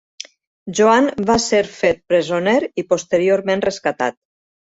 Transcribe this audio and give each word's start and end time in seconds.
Joan 0.77 1.09
va 1.29 1.33
ser 1.43 1.59
fet 1.75 2.01
presoner 2.13 2.57
i 2.83 2.87
posteriorment 2.95 3.65
rescatat. 3.69 4.19